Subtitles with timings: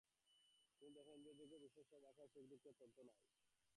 [0.81, 3.17] তিনি দেখেন, ইন্দ্রিয়গ্রাহ্য বিষয়গুলি সব অসার, এবং সুখ-দুঃখের অন্ত নাই।